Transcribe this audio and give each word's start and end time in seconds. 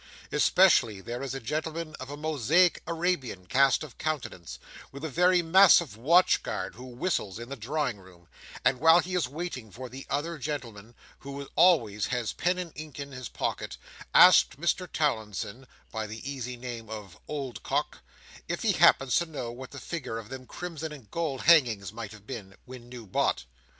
Especially, 0.31 0.99
there 0.99 1.21
is 1.21 1.35
a 1.35 1.39
gentleman, 1.39 1.93
of 1.99 2.09
a 2.09 2.17
Mosaic 2.17 2.81
Arabian 2.87 3.45
cast 3.45 3.83
of 3.83 3.99
countenance, 3.99 4.57
with 4.91 5.05
a 5.05 5.09
very 5.09 5.43
massive 5.43 5.95
watch 5.95 6.41
guard, 6.41 6.73
who 6.73 6.85
whistles 6.85 7.37
in 7.37 7.49
the 7.49 7.55
drawing 7.55 7.99
room, 7.99 8.27
and, 8.65 8.79
while 8.79 8.97
he 8.97 9.13
is 9.13 9.27
waiting 9.27 9.69
for 9.69 9.89
the 9.89 10.07
other 10.09 10.39
gentleman, 10.39 10.95
who 11.19 11.47
always 11.55 12.07
has 12.07 12.33
pen 12.33 12.57
and 12.57 12.71
ink 12.73 12.99
in 12.99 13.11
his 13.11 13.29
pocket, 13.29 13.77
asks 14.11 14.55
Mr 14.55 14.87
Towlinson 14.91 15.67
(by 15.91 16.07
the 16.07 16.27
easy 16.27 16.57
name 16.57 16.89
of 16.89 17.19
"Old 17.27 17.61
Cock,") 17.61 17.99
if 18.47 18.63
he 18.63 18.71
happens 18.71 19.17
to 19.17 19.27
know 19.27 19.51
what 19.51 19.69
the 19.69 19.79
figure 19.79 20.17
of 20.17 20.29
them 20.29 20.47
crimson 20.47 20.91
and 20.91 21.11
gold 21.11 21.41
hangings 21.41 21.93
might 21.93 22.11
have 22.11 22.25
been, 22.25 22.55
when 22.65 22.89
new 22.89 23.05
bought. 23.05 23.45